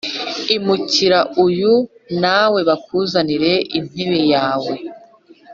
Imukira 0.55 1.19
uyu 1.45 1.73
nawe 2.21 2.59
bakuzanire 2.69 3.53
intebe 3.77 4.21
yawe 4.33 4.73